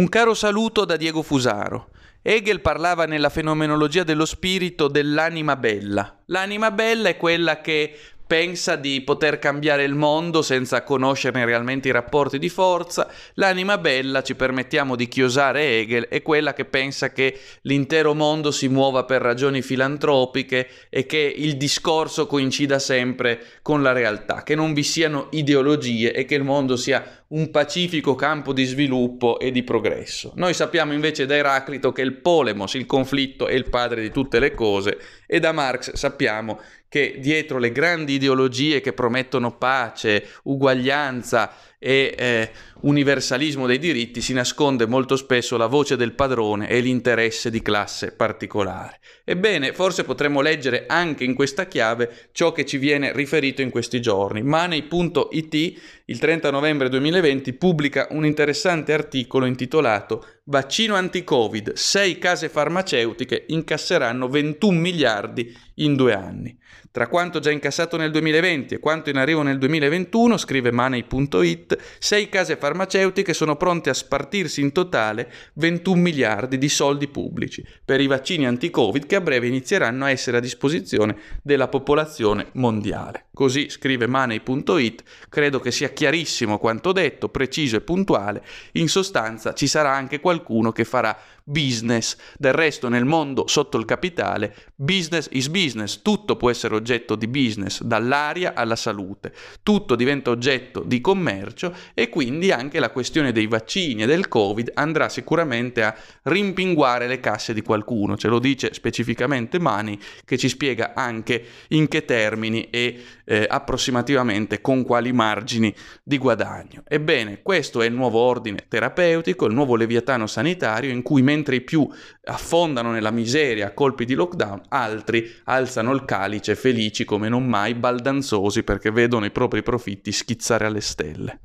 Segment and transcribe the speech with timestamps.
[0.00, 1.90] Un caro saluto da Diego Fusaro.
[2.22, 6.22] Hegel parlava nella fenomenologia dello spirito dell'anima bella.
[6.28, 7.94] L'anima bella è quella che
[8.26, 13.10] pensa di poter cambiare il mondo senza conoscerne realmente i rapporti di forza.
[13.34, 18.68] L'anima bella, ci permettiamo di chiosare Hegel, è quella che pensa che l'intero mondo si
[18.68, 24.72] muova per ragioni filantropiche e che il discorso coincida sempre con la realtà, che non
[24.72, 29.62] vi siano ideologie e che il mondo sia un pacifico campo di sviluppo e di
[29.62, 30.32] progresso.
[30.34, 34.40] Noi sappiamo invece da Eraclito che il polemos, il conflitto, è il padre di tutte
[34.40, 41.52] le cose e da Marx sappiamo che dietro le grandi ideologie che promettono pace, uguaglianza
[41.82, 42.50] e eh,
[42.82, 48.12] universalismo dei diritti si nasconde molto spesso la voce del padrone e l'interesse di classe
[48.12, 49.00] particolare.
[49.24, 54.00] Ebbene, forse potremmo leggere anche in questa chiave ciò che ci viene riferito in questi
[54.02, 54.42] giorni.
[54.42, 63.44] Money.it il 30 novembre 2020 pubblica un interessante articolo intitolato Vaccino anti-Covid, sei case farmaceutiche
[63.50, 66.58] incasseranno 21 miliardi in due anni.
[66.90, 72.28] Tra quanto già incassato nel 2020 e quanto in arrivo nel 2021, scrive Money.it, sei
[72.28, 78.08] case farmaceutiche sono pronte a spartirsi in totale 21 miliardi di soldi pubblici per i
[78.08, 83.26] vaccini anti-Covid che a breve inizieranno a essere a disposizione della popolazione mondiale.
[83.32, 88.42] Così scrive Money.it, credo che sia chiarissimo quanto detto, preciso e puntuale.
[88.72, 90.39] In sostanza ci sarà anche qualcuno
[90.72, 92.16] che farà business.
[92.36, 97.26] Del resto nel mondo sotto il capitale, business is business, tutto può essere oggetto di
[97.26, 99.32] business, dall'aria alla salute,
[99.62, 104.70] tutto diventa oggetto di commercio e quindi anche la questione dei vaccini e del Covid
[104.74, 110.48] andrà sicuramente a rimpinguare le casse di qualcuno, ce lo dice specificamente Mani che ci
[110.48, 116.82] spiega anche in che termini e eh, approssimativamente con quali margini di guadagno.
[116.86, 121.60] Ebbene, questo è il nuovo ordine terapeutico, il nuovo leviatano sanitario in cui mentre i
[121.60, 121.88] più
[122.24, 127.74] affondano nella miseria a colpi di lockdown, altri alzano il calice felici come non mai,
[127.74, 131.40] baldanzosi perché vedono i propri profitti schizzare alle stelle.